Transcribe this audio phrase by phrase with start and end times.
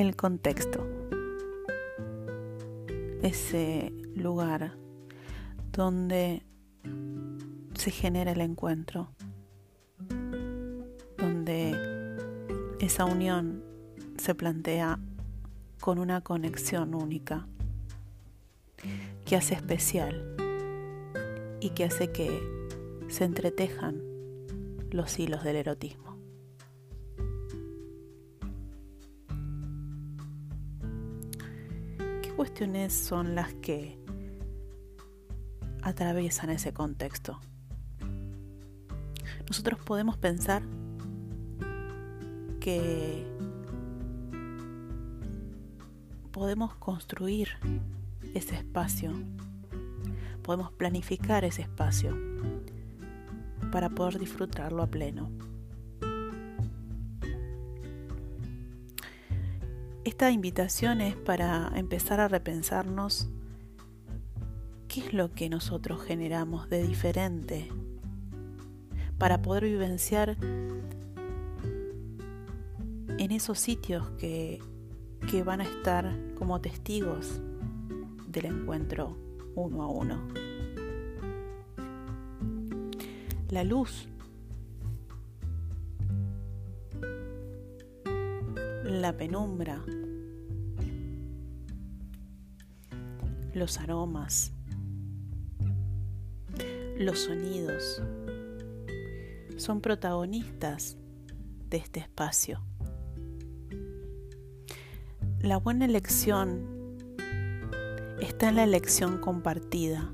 [0.00, 0.86] el contexto,
[3.22, 4.72] ese lugar
[5.72, 6.42] donde
[7.74, 9.10] se genera el encuentro,
[11.18, 12.16] donde
[12.80, 13.62] esa unión
[14.16, 14.98] se plantea
[15.80, 17.46] con una conexión única
[19.26, 20.34] que hace especial
[21.60, 22.40] y que hace que
[23.08, 24.00] se entretejan
[24.90, 26.09] los hilos del erotismo.
[32.40, 33.98] Cuestiones son las que
[35.82, 37.38] atraviesan ese contexto?
[39.46, 40.62] Nosotros podemos pensar
[42.58, 43.26] que
[46.30, 47.50] podemos construir
[48.32, 49.12] ese espacio,
[50.42, 52.16] podemos planificar ese espacio
[53.70, 55.30] para poder disfrutarlo a pleno.
[60.02, 63.28] Esta invitación es para empezar a repensarnos
[64.88, 67.68] qué es lo que nosotros generamos de diferente
[69.18, 70.38] para poder vivenciar
[73.18, 74.60] en esos sitios que,
[75.30, 77.42] que van a estar como testigos
[78.26, 79.18] del encuentro
[79.54, 80.18] uno a uno.
[83.50, 84.08] La luz,
[88.90, 89.84] la penumbra,
[93.54, 94.52] los aromas,
[96.98, 98.02] los sonidos
[99.56, 100.96] son protagonistas
[101.68, 102.60] de este espacio.
[105.40, 106.96] La buena elección
[108.20, 110.12] está en la elección compartida,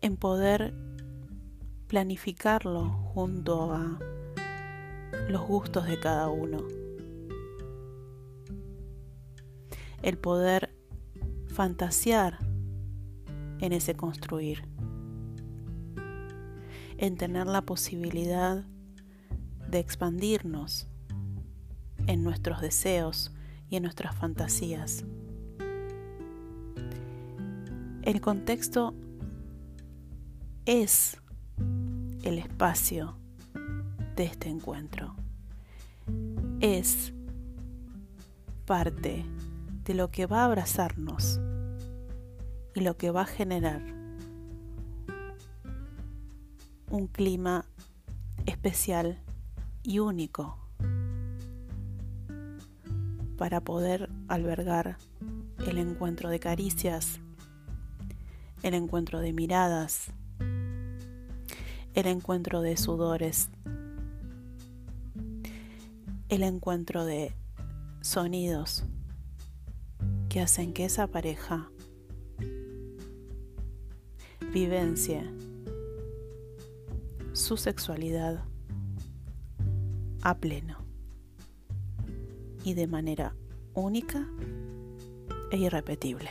[0.00, 0.74] en poder
[1.86, 3.98] planificarlo junto a
[5.28, 6.77] los gustos de cada uno.
[10.02, 10.74] El poder
[11.48, 12.38] fantasear
[13.60, 14.62] en ese construir.
[16.96, 18.64] En tener la posibilidad
[19.70, 20.88] de expandirnos
[22.06, 23.32] en nuestros deseos
[23.68, 25.04] y en nuestras fantasías.
[28.02, 28.94] El contexto
[30.64, 31.20] es
[32.22, 33.18] el espacio
[34.16, 35.14] de este encuentro.
[36.60, 37.12] Es
[38.64, 39.24] parte
[39.88, 41.40] de lo que va a abrazarnos
[42.74, 43.80] y lo que va a generar
[46.90, 47.64] un clima
[48.44, 49.18] especial
[49.82, 50.58] y único
[53.38, 54.98] para poder albergar
[55.66, 57.20] el encuentro de caricias,
[58.62, 60.12] el encuentro de miradas,
[61.94, 63.48] el encuentro de sudores,
[66.28, 67.32] el encuentro de
[68.02, 68.84] sonidos
[70.38, 71.68] que hacen que esa pareja
[74.52, 75.28] vivencie
[77.32, 78.44] su sexualidad
[80.22, 80.78] a pleno
[82.62, 83.34] y de manera
[83.74, 84.28] única
[85.50, 86.30] e irrepetible.